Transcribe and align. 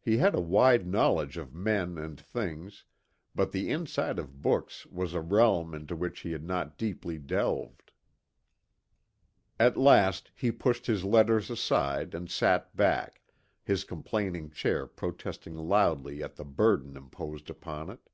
He 0.00 0.16
had 0.16 0.34
a 0.34 0.40
wide 0.40 0.84
knowledge 0.84 1.36
of 1.36 1.54
men 1.54 1.96
and 1.96 2.18
things, 2.18 2.82
but 3.36 3.52
the 3.52 3.70
inside 3.70 4.18
of 4.18 4.42
books 4.42 4.84
was 4.86 5.14
a 5.14 5.20
realm 5.20 5.76
into 5.76 5.94
which 5.94 6.22
he 6.22 6.32
had 6.32 6.42
not 6.42 6.76
deeply 6.76 7.18
delved. 7.20 7.92
At 9.60 9.76
last 9.76 10.32
he 10.34 10.50
pushed 10.50 10.86
his 10.86 11.04
letters 11.04 11.50
aside 11.50 12.16
and 12.16 12.28
sat 12.28 12.74
back, 12.74 13.22
his 13.62 13.84
complaining 13.84 14.50
chair 14.50 14.88
protesting 14.88 15.54
loudly 15.54 16.20
at 16.20 16.34
the 16.34 16.44
burden 16.44 16.96
imposed 16.96 17.48
upon 17.48 17.90
it. 17.90 18.08